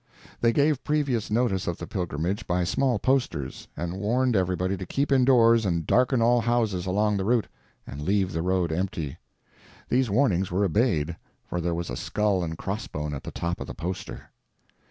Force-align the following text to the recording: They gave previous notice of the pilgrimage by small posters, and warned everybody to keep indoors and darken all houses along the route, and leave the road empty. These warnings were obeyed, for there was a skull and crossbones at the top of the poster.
They 0.39 0.51
gave 0.51 0.83
previous 0.83 1.29
notice 1.29 1.67
of 1.67 1.77
the 1.77 1.85
pilgrimage 1.85 2.47
by 2.47 2.63
small 2.63 2.97
posters, 2.97 3.67
and 3.77 3.99
warned 3.99 4.35
everybody 4.35 4.75
to 4.77 4.85
keep 4.87 5.11
indoors 5.11 5.63
and 5.63 5.85
darken 5.85 6.23
all 6.23 6.41
houses 6.41 6.87
along 6.87 7.17
the 7.17 7.23
route, 7.23 7.47
and 7.85 8.01
leave 8.01 8.31
the 8.31 8.41
road 8.41 8.71
empty. 8.71 9.17
These 9.89 10.09
warnings 10.09 10.49
were 10.49 10.65
obeyed, 10.65 11.17
for 11.45 11.61
there 11.61 11.75
was 11.75 11.91
a 11.91 11.95
skull 11.95 12.43
and 12.43 12.57
crossbones 12.57 13.13
at 13.13 13.21
the 13.23 13.31
top 13.31 13.61
of 13.61 13.67
the 13.67 13.75
poster. 13.75 14.31